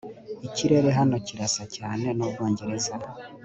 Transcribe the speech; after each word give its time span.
Ikirere 0.47 0.89
hano 0.99 1.15
kirasa 1.27 1.63
cyane 1.75 2.05
nUbwongereza 2.17 2.93